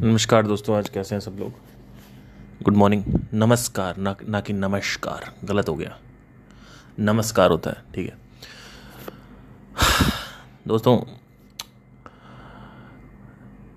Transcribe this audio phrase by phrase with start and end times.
[0.00, 1.52] नमस्कार दोस्तों, आज कैसे हैं सब लोग?
[2.62, 3.04] गुड मॉर्निंग
[3.34, 5.96] नमस्कार, ना ना कि नमस्कार, गलत हो गया।
[7.00, 8.16] नमस्कार होता है, ठीक है।
[10.66, 10.98] दोस्तों,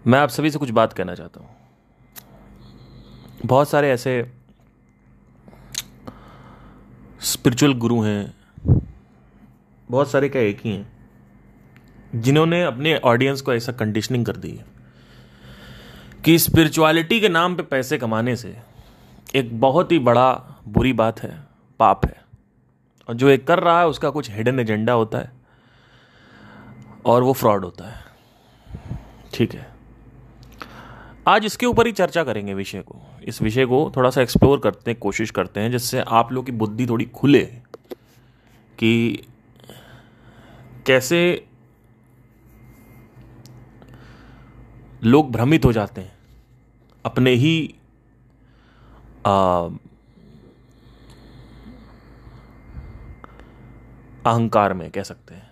[0.07, 1.49] मैं आप सभी से कुछ बात कहना चाहता हूँ।
[3.45, 4.31] बहुत सारे ऐसे
[7.21, 8.33] स्पिरिचुअल गुरु हैं,
[9.89, 10.91] बहुत सारे क्या एक ही हैं,
[12.15, 14.78] जिन्होंने अपने ऑडियंस को ऐसा कंडीशनिंग कर दी है।
[16.25, 18.57] कि स्पिरिचुअलिटी के नाम पे पैसे कमाने से
[19.35, 20.33] एक बहुत ही बड़ा
[20.67, 21.43] बुरी बात है,
[21.79, 22.21] पाप है।
[23.09, 25.31] और जो एक कर रहा है, उसका कुछ हिडन एजेंडा होता है
[27.05, 28.03] और वो फ्रॉड होता है।
[29.33, 29.73] ठीक है।
[31.27, 34.91] आज इसके ऊपर ही चर्चा करेंगे विषय को। इस विषय को थोड़ा सा एक्सप्लोर करते
[34.91, 37.45] हैं कोशिश करते हैं, जिससे आप लोग की बुद्धि थोड़ी खुले
[38.77, 39.23] कि
[40.85, 41.48] कैसे
[45.03, 46.17] लोग भ्रमित हो जाते हैं।
[47.05, 47.75] अपने ही
[54.25, 55.49] अहंकार में कह सकते हैं।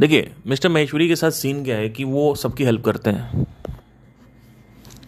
[0.00, 3.46] देखिए, मिस्टर महेश्वरी के साथ सीन क्या है कि वो सबकी हेल्प करते हैं।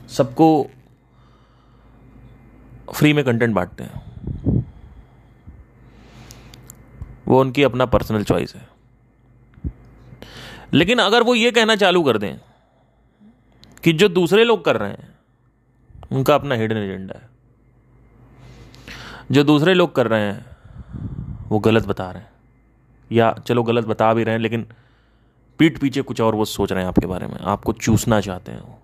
[0.09, 0.67] सबको
[2.95, 4.11] फ्री में कंटेंट बांटते हैं।
[7.29, 8.80] वो उनकी अपना पर्सनल चॉइस है।
[10.73, 12.37] लेकिन अगर वो ये कहना चालू कर दें
[13.85, 15.19] कि जो दूसरे लोग कर रहे हैं,
[16.13, 17.31] उनका अपना हिडन एजेंडा है।
[19.33, 20.47] जो दूसरे लोग कर रहे हैं,
[21.49, 22.31] वो गलत बता रहे हैं।
[23.13, 24.67] या चलो गलत बता भी रहे हैं, लेकिन
[25.59, 28.61] पीठ पीछे कुछ और वो सोच रहे हैं आपके बारे में। आपको चूसना चाहते हैं
[28.61, 28.83] वो।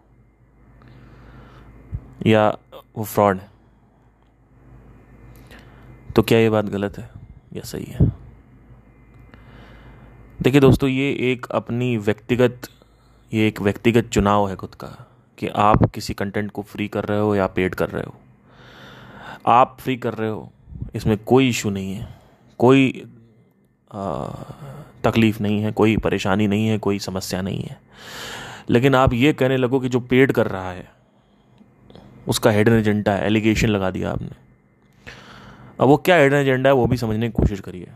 [2.26, 2.58] या
[2.98, 3.50] वो फ्रॉड है।
[6.16, 7.10] तो क्या ये बात गलत है?
[7.54, 8.25] या सही है?
[10.46, 12.68] देखिए दोस्तों, ये एक अपनी व्यक्तिगत,
[13.34, 17.20] ये एक व्यक्तिगत चुनाव है खुद का कि आप किसी कंटेंट को फ्री कर रहे
[17.20, 18.14] हो या पेड कर रहे हो।
[19.46, 20.52] आप फ्री कर रहे हो,
[20.94, 22.08] इसमें कोई इशू नहीं है।
[22.58, 23.06] कोई
[25.04, 27.80] तकलीफ़ नहीं है, कोई परेशानी नहीं है, कोई समस्या नहीं है।
[28.70, 30.92] लेकिन आप ये कहने लगो कि जो पेड कर रहा है,
[32.28, 34.30] उसका हेडन एजेंडा है एलिगेशन लगा दिया आपने।
[35.80, 37.88] अब वो क्या हेडन एजेंडा है, वो भी समझने की कोशिश करिए।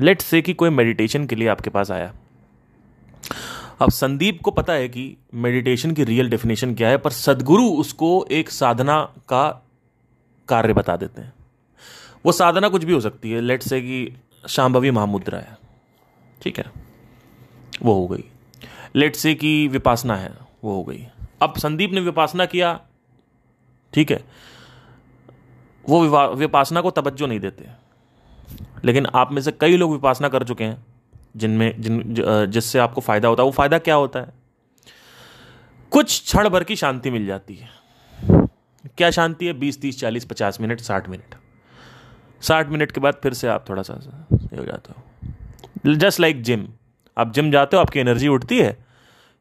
[0.00, 2.12] लेट से कि कोई मेडिटेशन के लिए आपके पास आया।
[3.80, 8.26] अब संदीप को पता है कि मेडिटेशन की रियल डेफिनेशन क्या है, पर सदगुरु उसको
[8.30, 9.48] एक साधना का
[10.48, 11.32] कार्य बता देते हैं।
[12.24, 15.56] वो साधना कुछ भी हो सकती है लेट से कि शाम्भवी महामुद्रा है,
[16.42, 16.64] ठीक है,
[17.82, 18.24] वो हो गई।
[18.94, 20.32] लेट से कि विपासना है,
[20.64, 21.06] वो हो गई।
[21.42, 22.78] अब संदीप ने विपासना किया,
[23.92, 24.24] ठीक है,
[25.84, 27.68] वो विपासना को तवज्जो नहीं देते।
[28.84, 30.84] लेकिन आप में से कई लोग विपासना कर चुके हैं,
[31.36, 32.02] जिनमें, जिन
[32.50, 34.32] जिससे आपको फ़ायदा होता है। वो फ़ायदा क्या होता है?
[35.92, 37.68] कुछ क्षण भर की शांति मिल जाती है।
[38.98, 39.52] क्या शांति है?
[39.52, 41.34] बीस, तीस, चालीस, पचास मिनट, साठ मिनट।
[42.40, 43.94] साठ मिनट के बाद फिर से आप थोड़ा सा
[44.32, 46.66] हो जाते हो। Just like gym.
[47.16, 48.76] आप जिम जाते हो, आपकी एनर्जी उठती है,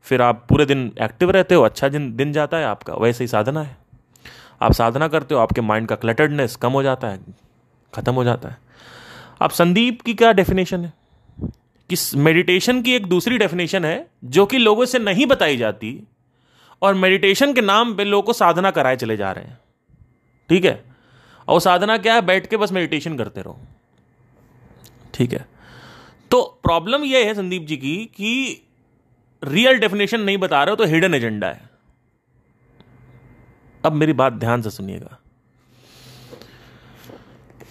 [0.06, 3.28] फिर आप पूरे दिन एक्टिव रहते हो अच्छा दिन दिन जाता है आपका, वैसे ही
[3.28, 3.78] साधना है।
[4.62, 7.20] आप साधना करते हो, आपके माइंड का क्लटर्डनेस कम हो जाता है,
[7.94, 8.58] ख़त्म हो जाता है।
[9.42, 10.94] अब संदीप की क्या डेफिनेशन है?
[11.90, 16.08] कि मेडिटेशन की एक दूसरी डेफिनेशन है, जो कि लोगों से नहीं बताई जाती,
[16.82, 19.60] और मेडिटेशन के नाम पे लोगों को साधना कराए चले जा रहे हैं।
[20.50, 20.84] ठीक है?
[21.48, 22.22] और साधना क्या है?
[22.22, 23.60] बैठ के बस मेडिटेशन करते रहो।
[25.14, 25.46] ठीक है?
[26.32, 28.62] तो प्रॉब्लम यह है संदीप जी की, कि
[29.44, 31.70] रियल डेफिनेशन नहीं बता रहे हो तो हिडन एजेंडा है।
[33.86, 35.20] अब मेरी बात ध्यान से सुनिएगा।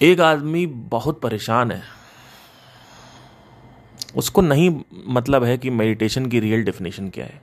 [0.01, 1.83] एक आदमी बहुत परेशान है।
[4.17, 4.71] उसको नहीं
[5.09, 7.41] मतलब है कि मेडिटेशन की रियल डेफिनेशन क्या है।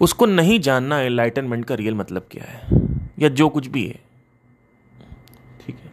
[0.00, 2.60] उसको नहीं जानना एनलाइटनमेंट का रियल मतलब क्या है,
[3.18, 4.00] या जो कुछ भी है।
[5.60, 5.90] ठीक है?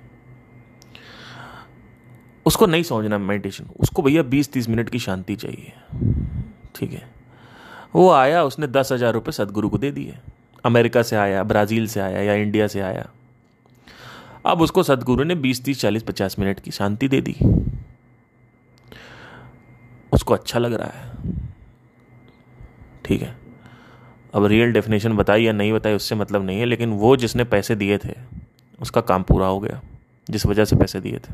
[2.46, 5.74] उसको नहीं समझना मेडिटेशन उसको भैया बीस तीस मिनट की शांति चाहिए।
[6.76, 7.10] ठीक है?
[7.96, 10.18] वो आया, उसने दस हज़ार रुपये सदगुरु को दे दिए।
[10.66, 13.10] अमेरिका से आया, ब्राज़ील से आया, या इंडिया से आया।
[14.46, 17.36] अब उसको सदगुरु ने बीस, तीस, चालीस, पचास मिनट की शांति दे दी।
[20.14, 21.12] उसको अच्छा लग रहा है।
[23.06, 23.36] ठीक है।
[24.34, 27.76] अब रियल डेफिनेशन बताई या नहीं बताई उससे मतलब नहीं है, लेकिन वो जिसने पैसे
[27.76, 28.14] दिए थे,
[28.82, 29.82] उसका काम पूरा हो गया,
[30.30, 31.34] जिस वजह से पैसे दिए थे।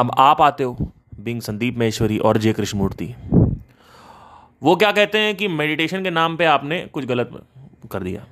[0.00, 3.14] अब आप आते हो बिंग संदीप महेश्वरी और जय कृष्णमूर्ति
[4.62, 7.46] वो क्या कहते हैं कि मेडिटेशन के नाम पे आपने कुछ गलत
[7.92, 8.26] कर दिया।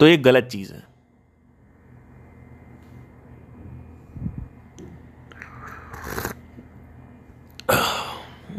[0.00, 0.86] तो एक गलत चीज़ है।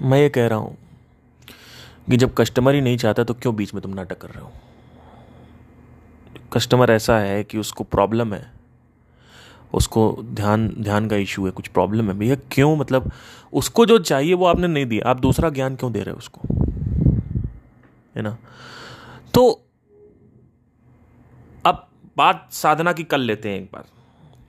[0.02, 0.78] मैं ये कह रहा हूँ
[2.10, 4.52] कि जब कस्टमर ही नहीं चाहता तो क्यों बीच में तुम नाटक कर रहे हो?
[6.54, 8.52] कस्टमर ऐसा है कि उसको प्रॉब्लम है,
[9.74, 12.76] उसको ध्यान ध्यान का इशू है, कुछ प्रॉब्लम है भैया क्यों?
[12.76, 13.12] मतलब
[13.54, 16.42] उसको जो चाहिए वो आपने नहीं दिया, आप दूसरा ज्ञान क्यों दे रहे हो उसको?
[18.16, 18.38] है ना?
[19.34, 19.66] तो
[22.20, 23.86] बात साधना की कर लेते हैं एक बार।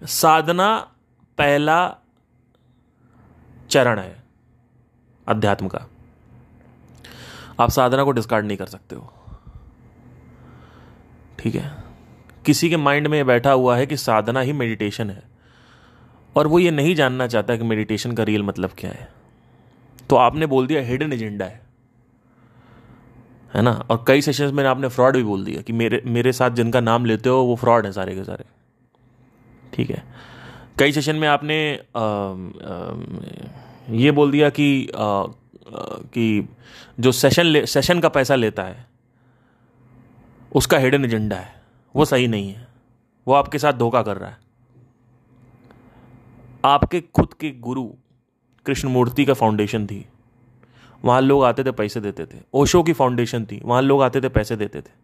[0.06, 0.78] साधना
[1.38, 1.96] पहला
[3.70, 4.22] चरण है
[5.28, 5.78] अध्यात्म का।
[7.60, 9.12] आप साधना को डिस्कार्ड नहीं कर सकते हो।
[11.38, 11.84] ठीक है?
[12.46, 15.22] किसी के माइंड में बैठा हुआ है कि साधना ही मेडिटेशन है।
[16.36, 19.12] और वो ये नहीं जानना चाहता कि मेडिटेशन का रियल मतलब क्या है।
[20.10, 21.69] तो आपने बोल दिया हिडन एजेंडा है।
[23.54, 23.72] है ना?
[23.90, 27.04] और कई सेशंस में आपने फ्रॉड भी बोल दिया कि मेरे मेरे साथ जिनका नाम
[27.04, 28.44] लेते हो वो फ्रॉड है सारे के सारे।
[29.74, 30.02] ठीक है?
[30.78, 35.24] कई सेशन में आपने आ, आ, ये बोल दिया कि आ,
[36.14, 36.48] कि
[37.00, 38.86] जो सेशन ले सेशन का पैसा लेता है
[40.54, 41.62] उसका हिडन एजेंडा है।
[41.96, 42.68] वो सही नहीं है।
[43.28, 44.38] वो आपके साथ धोखा कर रहा है।
[46.64, 47.84] आपके खुद के गुरु
[48.66, 50.06] कृष्ण मूर्ति का फाउंडेशन थी।
[51.04, 54.28] वहाँ लोग आते थे, पैसे देते थे। ओशो की फाउंडेशन थी, वहाँ लोग आते थे,
[54.30, 54.98] पैसे देते थे।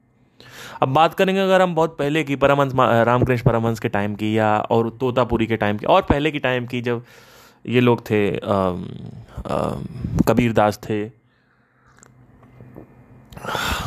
[0.83, 2.73] अब बात करेंगे अगर हम बहुत पहले की परमहंस
[3.07, 6.67] रामकृष्ण परमहंस के टाइम की या और तोतापुरी के टाइम की, और पहले की टाइम
[6.67, 7.03] की जब
[7.65, 8.21] ये लोग थे
[10.27, 11.05] कबीर दास थे,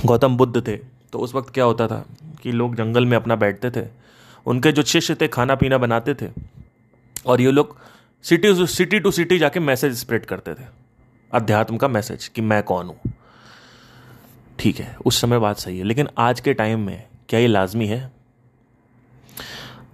[0.06, 0.76] गौतम बुद्ध थे
[1.14, 2.04] तो उस वक्त क्या होता था
[2.44, 3.86] कि लोग जंगल में अपना बैठते थे,
[4.46, 6.28] उनके जो शिष्य थे खाना पीना बनाते थे,
[7.26, 7.76] और ये लोग
[8.26, 10.79] सिटी सिटी टू सिटी जाके मैसेज स्प्रेड करते थे।
[11.32, 13.00] अध्यात्म का मैसेज कि मैं कौन हूँ।
[14.60, 17.88] ठीक है, उस समय बात सही है, लेकिन आज के टाइम में क्या ये लाजमी
[17.88, 18.12] है?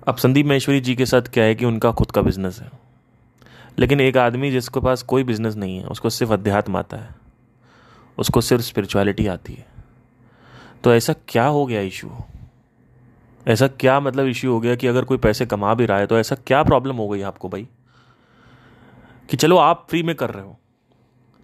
[0.07, 2.69] अब संदीप महेश्वरी जी के साथ क्या है कि उनका खुद का बिज़नेस है।
[3.79, 7.09] लेकिन एक आदमी जिसके पास कोई बिज़नेस नहीं है, उसको सिर्फ़ अध्यात्म आता है,
[8.17, 9.65] उसको सिर्फ़ स्पिरिचुअलिटी आती है।
[10.83, 12.11] तो ऐसा क्या हो गया इशू
[13.47, 16.19] ऐसा क्या मतलब इश्यू हो गया कि अगर कोई पैसे कमा भी रहा है तो
[16.19, 17.67] ऐसा क्या प्रॉब्लम हो गई आपको भाई?
[19.29, 20.59] कि चलो आप फ्री में कर रहे हो।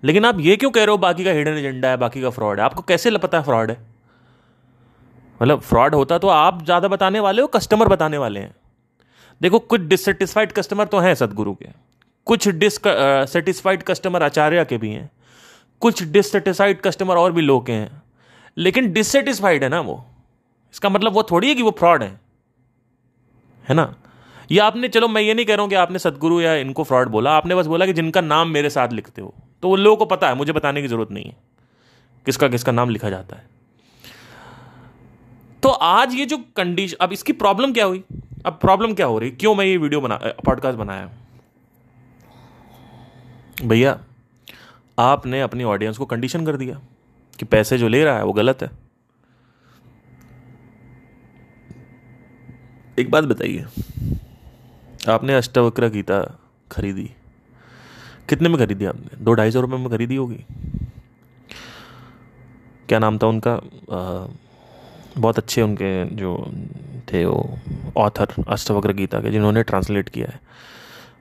[0.04, 2.60] लेकिन आप ये क्यों कह रहे हो बाकी का हिडन एजेंडा है, बाकी का फ्रॉड
[2.60, 2.66] है?
[2.66, 3.78] आपको कैसे पता है फ्रॉड है?
[5.42, 8.56] मतलब फ्रॉड होता तो आप ज़्यादा बताने वाले हो कस्टमर बताने वाले हैं।
[9.42, 11.68] देखो, कुछ डिससेटिस्फाइड कस्टमर तो हैं सदगुरु के।
[12.26, 15.10] कुछ डिससेटिस्फाइड कस्टमर आचार्य के भी हैं।
[15.82, 18.02] कुछ डिससेटिस्फाइड कस्टमर और भी लोग के हैं।
[18.58, 20.04] लेकिन डिससेटिस्फाइड है ना वो।
[20.74, 22.20] इसका मतलब वो थोड़ी है कि वो फ्रॉड है।
[23.70, 23.94] है ना?
[24.52, 27.10] या आपने, चलो मैं ये नहीं कह रहा हूँ कि आपने सदगुरु या इनको फ्रॉड
[27.10, 29.34] बोला। आपने बस बोला कि जिनका नाम मेरे साथ लिखते हो।
[29.64, 31.36] तो वो लोगों को पता है, मुझे बताने की ज़रूरत नहीं है
[32.26, 33.50] किसका किसका नाम लिखा जाता है।
[35.64, 38.04] तो आज ये जो कंडीशन अब इसकी प्रॉब्लम क्या हुई?
[38.46, 39.32] अब प्रॉब्लम क्या हो रही?
[39.32, 41.10] क्यों मैं ये वीडियो बना पॉडकास्ट बनाया?
[43.64, 44.00] भैया,
[44.98, 46.80] आपने अपनी ऑडियंस को कंडीशन कर दिया
[47.40, 48.70] कि पैसे जो ले रहा है वो गलत है।
[52.98, 53.66] एक बात बताइए,
[55.10, 56.22] आपने अष्टवक्र गीता
[56.72, 57.10] खरीदी?
[58.30, 59.24] कितने में खरीदी आपने?
[59.24, 60.46] दो ढाई सौ रुपये में खरीदी होगी।
[62.90, 63.54] क्या नाम था उनका?
[63.92, 64.28] आ,
[65.18, 66.52] बहुत अच्छे उनके जो
[67.14, 67.60] थे वो
[67.98, 70.40] ऑथर अष्टवक्र गीता के जिन्होंने ट्रांसलेट किया है।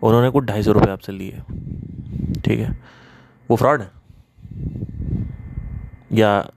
[0.02, 1.42] उन्होंने कुछ ढाई सौ रुपये आपसे लिए।
[2.40, 2.80] ठीक है?
[3.50, 3.90] वो फ्रॉड है?
[6.12, 6.50] या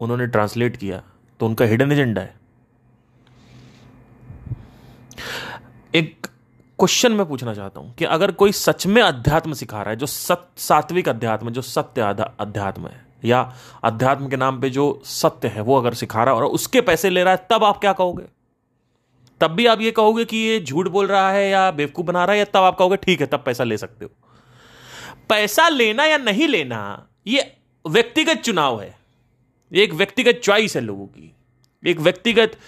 [0.00, 1.02] उन्होंने ट्रांसलेट किया
[1.40, 2.34] तो उनका हिडन एजेंडा है?
[5.94, 6.26] एक
[6.82, 10.06] क्वेश्चन मैं पूछना चाहता हूँ कि अगर कोई सच में अध्यात्म सिखा रहा है, जो
[10.06, 12.02] सत, सात्विक अध्यात्म जो सत्य
[12.40, 13.40] अध्यात्म है, या
[13.84, 17.10] अध्यात्म के नाम पे जो सत्य है, वो अगर सिखा रहा है और उसके पैसे
[17.10, 18.24] ले रहा है, तब आप क्या कहोगे?
[19.40, 22.32] तब भी आप ये कहोगे कि ये झूठ बोल रहा है या बेवकूफ़ बना रहा
[22.32, 24.10] है, या तब आप कहोगे, ठीक है, तब पैसा ले सकते हो।
[25.28, 27.52] पैसा लेना या नहीं लेना, ये
[27.84, 28.94] व्यक्तिगत चुनाव है।
[29.72, 31.34] ये एक व्यक्तिगत चॉइस है लोगों की।
[31.82, 32.58] एक व्यक्तिगत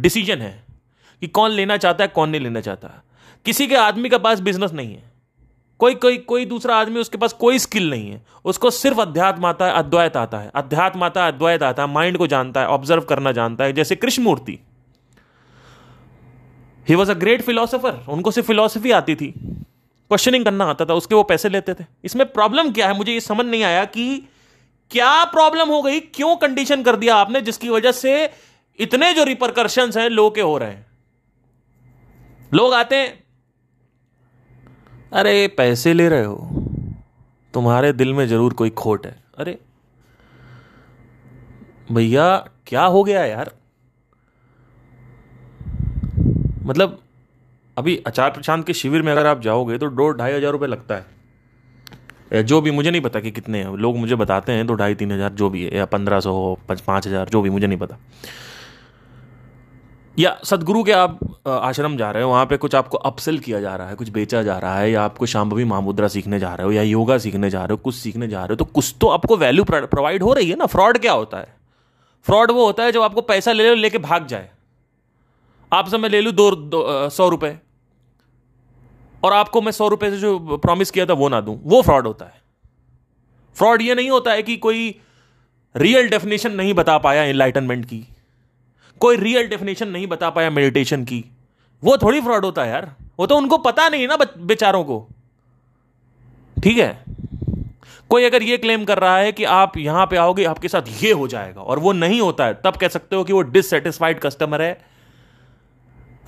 [0.00, 0.64] डिसीज़न है
[1.22, 3.02] कि कौन लेना चाहता है, कौन नहीं लेना चाहता।
[3.48, 5.02] किसी के आदमी के पास बिज़नेस नहीं है।
[5.80, 9.66] कोई कोई कोई दूसरा आदमी उसके पास कोई स्किल नहीं है। उसको सिर्फ़ अध्यात्म आता
[9.66, 13.02] है, अद्वैत आता है। अध्यात्म आता है, अद्वैत आता है माइंड को जानता है ऑब्ज़र्व
[13.02, 14.58] करना जानता है। जैसे Krishnamurti
[16.88, 21.14] he was a great philosopher उनको सिर्फ़ फिलोसफी आती थी। क्वेश्चनिंग करना आता था, उसके
[21.14, 22.96] वो पैसे लेते थे। इसमें प्रॉब्लम क्या है?
[22.96, 24.28] मुझे ये समझ नहीं आया कि
[24.90, 28.30] क्या प्रॉब्लम हो गई, क्यों कंडीशन कर दिया आपने, जिसकी वजह से
[28.78, 30.86] इतने जो रिपरकर्शन हैं लो के हो रहे हैं।
[32.54, 33.27] लोग आते हैं
[35.12, 36.48] अरे, पैसे ले रहे हो।
[37.54, 39.58] तुम्हारे दिल में ज़रूर कोई खोट है। अरे,
[41.92, 42.36] भैया,
[42.66, 43.50] क्या हो गया यार?
[46.64, 46.98] मतलब
[47.76, 50.94] अभी अचार प्रशांत के शिविर में अगर आप जाओगे तो दो ढाई हज़ार रुपये लगता
[50.94, 54.94] है। जो भी, मुझे नहीं पता कि कितने हैं। लोग मुझे बताते हैं तो ढाई
[54.94, 57.96] तीन हज़ार, जो भी है, या पंद्रह सौ पाँच हज़ार, जो भी, मुझे नहीं पता।
[60.18, 63.74] या सदगुरु के आप आश्रम जा रहे हो वहाँ पे कुछ आपको अपसेल किया जा
[63.76, 66.72] रहा है कुछ बेचा जा रहा है या आपको शाम्भवी महामुद्रा सीखने जा रहे हो
[66.72, 69.36] या योगा सीखने जा रहे हो कुछ सीखने जा रहे हो तो कुछ तो आपको
[69.36, 70.66] वैल्यू प्रोवाइड हो रही है ना?
[70.66, 71.54] फ्रॉड क्या होता है?
[72.26, 74.50] फ्रॉड वो होता है जब आपको पैसा ले लो लेके भाग जाए।
[75.72, 77.58] आपसे मैं ले लूँ दो, दो सौ रुपये
[79.22, 82.06] और आपको मैं सौ रुपये से जो प्रॉमिस किया था वो ना दूँ। वो फ्रॉड
[82.06, 82.40] होता है।
[83.56, 84.94] फ्रॉड ये नहीं होता है कि कोई
[85.74, 88.06] रियल डेफिनेशन नहीं बता पाया इनलाइटनमेंट की।
[89.00, 91.24] कोई रियल डेफिनेशन नहीं बता पाया मेडिटेशन की।
[91.84, 95.08] वो थोड़ी फ्रॉड होता है यार। वो तो उनको पता नहीं ना बेचारों को।
[96.64, 97.04] ठीक है?
[98.10, 101.12] कोई अगर ये क्लेम कर रहा है कि आप यहाँ पे आओगे, आपके साथ ये
[101.12, 104.62] हो जाएगा और वो नहीं होता है, तब कह सकते हो कि वो डिससेटिस्फाइड कस्टमर
[104.62, 104.80] है।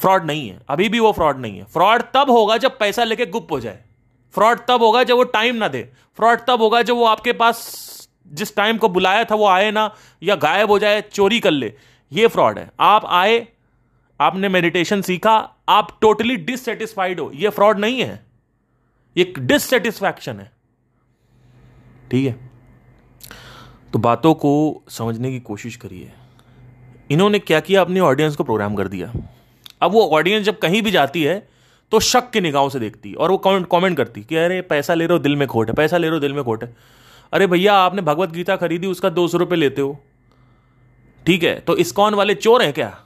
[0.01, 3.27] फ्रॉड नहीं है। अभी भी वो फ्रॉड नहीं है। फ्रॉड तब होगा जब पैसा लेके
[3.27, 3.79] गुप्त हो जाए।
[4.35, 7.87] फ्रॉड तब होगा जब वो टाइम ना दे। फ्रॉड तब होगा जब वो आपके पास
[8.33, 11.75] जिस टाइम को बुलाया था वो आए ना या गायब हो जाए, चोरी कर ले।
[12.13, 13.47] ये फ्रॉड है। आप आए,
[14.21, 18.27] आपने मेडिटेशन सीखा, आप टोटली डिससेटिस्फाइड हो। ये फ्रॉड नहीं है।
[19.17, 20.51] ये डिससेटिस्फैक्शन है।
[22.11, 22.51] ठीक है?
[23.93, 26.13] तो बातों को समझने की कोशिश करिए।
[27.11, 27.81] इन्होंने क्या किया?
[27.81, 29.13] अपनी ऑडियंस को प्रोग्राम कर दिया।
[29.83, 31.49] अब वो ऑडियंस जब कहीं भी जाती है
[31.93, 35.07] तो शक की निगाहों से देखती और वो कमेंट कमेंट करती कि अरे, पैसा ले
[35.07, 36.77] रहे हो, दिल में खोट है, पैसा ले रहे हो, दिल में खोट है।
[37.33, 39.99] अरे भैया, आपने भगवत गीता खरीदी, उसका दो सौ रुपये लेते हो।
[41.27, 41.55] ठीक है?
[41.57, 42.97] तो इस्कॉन वाले चोर हैं क्या?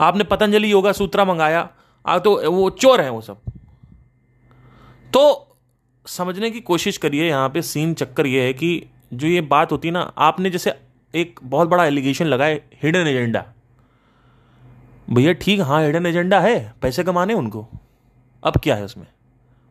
[0.00, 1.68] आपने पतंजलि योगा सूत्रा मंगाया।
[2.04, 3.40] आ तो वो चोर हैं वो सब।
[5.12, 5.56] तो
[6.06, 9.90] समझने की कोशिश करिए, यहाँ पे सीन चक्कर ये है कि जो ये बात होती
[9.90, 10.72] ना, आपने जैसे
[11.14, 13.44] एक बहुत बड़ा एलिगेशन लगाए हिडन एजेंडा
[15.08, 17.66] भैया ठीक हाँ हिडन एजेंडा है, पैसे कमाने उनको।
[18.42, 19.06] अब क्या है उसमें?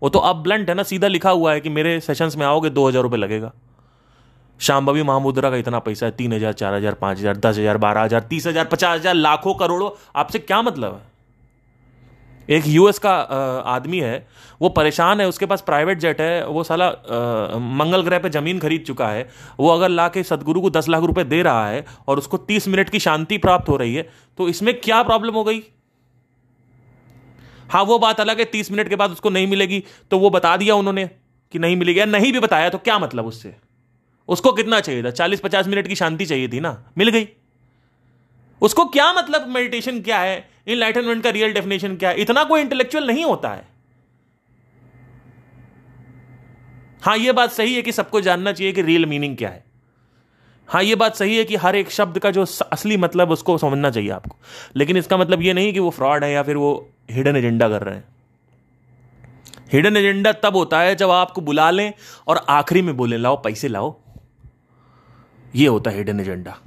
[0.01, 2.69] वो तो अब ब्लंट है ना, सीधा लिखा हुआ है कि मेरे सेशंस में आओगे,
[2.69, 3.51] दो हज़ार रुपये लगेगा।
[4.59, 8.01] शाम्भवी महामुद्रा का इतना पैसा है, तीन हज़ार, चार हज़ार, पाँच हज़ार, दस हज़ार, बारह
[8.01, 11.07] हज़ार, तीस हज़ार, पचास हज़ार, लाखों करोड़ों। आपसे क्या मतलब है?
[12.49, 13.11] एक यूएस का
[13.67, 14.25] आदमी है,
[14.61, 16.89] वो परेशान है, उसके पास प्राइवेट जेट है, वो साला
[17.73, 19.27] मंगल ग्रह पे ज़मीन खरीद चुका है,
[19.59, 22.67] वो अगर ला के सदगुरु को दस लाख रुपए दे रहा है और उसको तीस
[22.67, 24.07] मिनट की शांति प्राप्त हो रही है
[24.39, 25.61] तो इसमें क्या प्रॉब्लम हो गई?
[27.69, 30.55] हाँ वो बात अलग है, तीस मिनट के बाद उसको नहीं मिलेगी तो वो बता
[30.57, 31.09] दिया उन्होंने
[31.53, 33.55] कि नहीं मिलेगी, या नहीं भी बताया तो क्या मतलब उससे?
[34.29, 35.11] उसको कितना चाहिए था?
[35.11, 36.91] चालीस पचास मिनट की शांति चाहिए थी ना?
[36.97, 37.27] मिल गई।
[38.61, 40.49] उसको क्या मतलब मेडिटेशन क्या है?
[40.67, 42.15] इनलाइटनमेंट का रियल डेफिनेशन क्या है?
[42.15, 43.67] इतना कोई इंटेलेक्चुअल नहीं होता है।
[47.01, 49.63] हाँ यह बात सही है कि सबको जानना चाहिए कि रियल मीनिंग क्या है।
[50.67, 53.91] हाँ ये बात सही है कि हर एक शब्द का जो असली मतलब उसको समझना
[53.91, 54.37] चाहिए आपको।
[54.75, 57.83] लेकिन इसका मतलब ये नहीं कि वो फ्रॉड है या फिर वो हिडन एजेंडा कर
[57.83, 58.03] रहे हैं।
[59.73, 61.93] हिडन एजेंडा तब होता है जब आपको बुला लें
[62.27, 63.99] और आखिरी में बोले, लाओ, पैसे लाओ।
[65.55, 66.57] ये होता है हिडन एजेंडा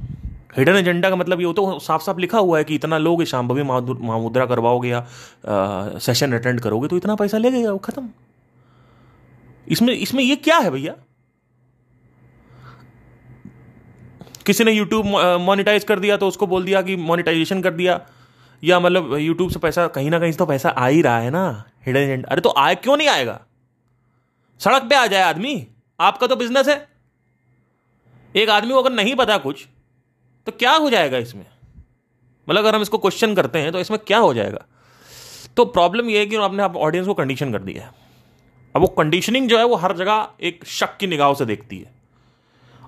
[0.56, 3.22] हिडन एजेंडा का मतलब ये होता है साफ़ साफ़ लिखा हुआ है कि इतना लोग
[3.24, 5.06] शाम्भवी महामुद्रा करवाओगे या
[5.98, 8.08] सेशन अटेंड करोगे तो इतना पैसा ले गया वो खत्म.
[9.68, 10.94] इसमें इसमें ये क्या है भैया?
[14.46, 15.06] किसी ने यूट्यूब
[15.40, 18.00] मोनिटाइज कर दिया तो उसको बोल दिया कि मोनिटाइजेशन कर दिया,
[18.62, 21.64] या मतलब यूट्यूब से पैसा, कहीं ना कहीं तो पैसा आ ही रहा है ना
[21.86, 23.40] हिडन एजेंडा अरे तो आए क्यों नहीं आएगा?
[24.60, 25.66] सड़क पे आ जाए आदमी,
[26.00, 26.91] आपका तो बिज़नेस है।
[28.36, 29.66] एक आदमी को अगर नहीं पता कुछ
[30.46, 31.46] तो क्या हो जाएगा इसमें?
[32.48, 34.64] मतलब अगर हम इसको क्वेश्चन करते हैं तो इसमें क्या हो जाएगा?
[35.56, 37.90] तो प्रॉब्लम यह है कि आपने आप ऑडियंस को कंडीशन कर दिया है।
[38.76, 41.90] अब वो कंडीशनिंग जो है, वो हर जगह एक शक की निगाहों से देखती है।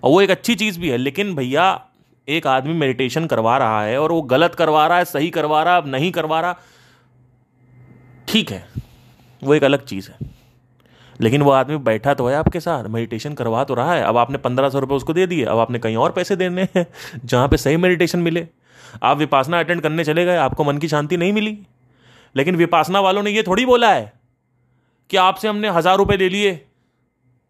[0.05, 1.87] और वो एक अच्छी चीज़ भी है, लेकिन भैया,
[2.29, 5.77] एक आदमी मेडिटेशन करवा रहा है, और वो गलत करवा रहा है, सही करवा रहा
[5.77, 6.59] है नहीं करवा रहा,
[8.29, 8.69] ठीक है,
[9.43, 10.17] वो एक अलग चीज़ है।
[11.21, 14.39] लेकिन वो आदमी बैठा तो है आपके साथ मेडिटेशन करवा तो रहा है। अब आपने
[14.39, 17.57] पंद्रह सौ रुपये उसको दे दिए, अब आपने कहीं और पैसे देने हैं, जहाँ पे
[17.57, 18.47] सही मेडिटेशन मिले।
[19.03, 21.59] आप विपासना अटेंड करने चले गए, आपको मन की शांति नहीं मिली।
[22.35, 24.13] लेकिन विपासना वालों ने ये थोड़ी बोला है
[25.11, 26.53] कि आपसे हमने हज़ार रुपये ले लिए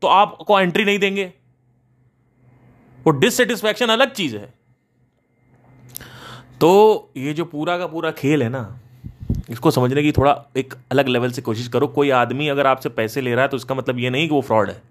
[0.03, 1.33] तो आपको एंट्री नहीं देंगे।
[2.99, 4.53] वो डिससेटिस्फैक्शन अलग चीज़ है।
[6.61, 8.63] तो ये जो पूरा का पूरा खेल है ना
[9.51, 13.21] इसको समझने की थोड़ा एक अलग लेवल से कोशिश करो। कोई आदमी अगर आपसे पैसे
[13.21, 14.83] ले रहा है तो इसका मतलब ये नहीं कि वो फ्रॉड है।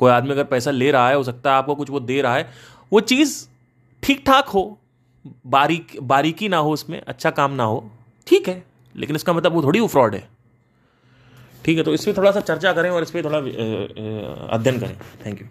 [0.00, 2.34] कोई आदमी अगर पैसा ले रहा है, हो सकता है आपको कुछ वो दे रहा
[2.34, 2.48] है,
[2.92, 3.46] वो चीज़
[4.02, 4.78] ठीक ठाक हो।
[5.46, 7.90] बारीक, बारीकी ना हो उसमें अच्छा काम ना हो,
[8.26, 8.62] ठीक है।
[8.94, 10.28] लेकिन इसका मतलब वो थोड़ी वो फ्रॉड है।
[11.64, 13.38] ठीक है तो इस पर थोड़ा सा चर्चा करें और इस पर थोड़ा
[14.48, 14.96] अध्ययन करें।
[15.26, 15.46] Thank you